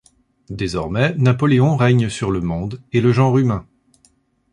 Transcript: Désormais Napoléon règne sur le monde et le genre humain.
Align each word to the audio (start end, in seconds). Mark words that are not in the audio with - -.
Désormais 0.49 1.13
Napoléon 1.13 1.75
règne 1.75 2.09
sur 2.09 2.31
le 2.31 2.41
monde 2.41 2.81
et 2.91 3.01
le 3.01 3.11
genre 3.11 3.37
humain. 3.37 3.67